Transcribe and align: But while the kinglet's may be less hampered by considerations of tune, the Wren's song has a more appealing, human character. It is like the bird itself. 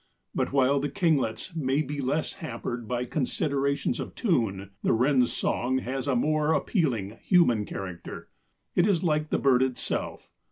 But 0.33 0.51
while 0.51 0.79
the 0.79 0.89
kinglet's 0.89 1.55
may 1.55 1.83
be 1.83 2.01
less 2.01 2.33
hampered 2.41 2.87
by 2.87 3.05
considerations 3.05 3.99
of 3.99 4.15
tune, 4.15 4.71
the 4.81 4.93
Wren's 4.93 5.31
song 5.31 5.77
has 5.77 6.07
a 6.07 6.15
more 6.15 6.53
appealing, 6.53 7.19
human 7.21 7.65
character. 7.65 8.27
It 8.73 8.87
is 8.87 9.03
like 9.03 9.29
the 9.29 9.37
bird 9.37 9.61
itself. 9.61 10.31